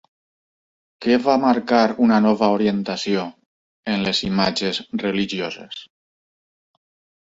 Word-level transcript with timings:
Què 1.05 1.17
va 1.25 1.35
marcar 1.43 1.83
una 2.07 2.17
nova 2.27 2.49
orientació 2.55 3.29
en 3.95 4.09
les 4.09 4.25
imatges 4.33 4.85
religioses? 5.09 5.89